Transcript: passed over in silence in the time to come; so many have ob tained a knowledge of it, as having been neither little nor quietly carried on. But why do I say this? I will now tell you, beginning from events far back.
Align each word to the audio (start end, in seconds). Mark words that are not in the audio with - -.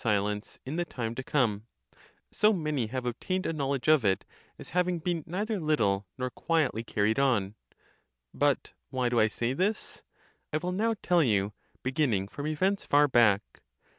passed 0.01 0.07
over 0.07 0.15
in 0.15 0.17
silence 0.41 0.59
in 0.65 0.75
the 0.77 0.83
time 0.85 1.13
to 1.13 1.21
come; 1.23 1.67
so 2.31 2.51
many 2.51 2.87
have 2.87 3.05
ob 3.05 3.15
tained 3.19 3.45
a 3.45 3.53
knowledge 3.53 3.87
of 3.87 4.03
it, 4.03 4.25
as 4.57 4.71
having 4.71 4.97
been 4.97 5.23
neither 5.27 5.59
little 5.59 6.07
nor 6.17 6.31
quietly 6.31 6.83
carried 6.83 7.19
on. 7.19 7.53
But 8.33 8.73
why 8.89 9.09
do 9.09 9.19
I 9.19 9.27
say 9.27 9.53
this? 9.53 10.01
I 10.51 10.57
will 10.57 10.71
now 10.71 10.95
tell 11.03 11.21
you, 11.21 11.53
beginning 11.83 12.29
from 12.29 12.47
events 12.47 12.83
far 12.83 13.07
back. 13.07 13.61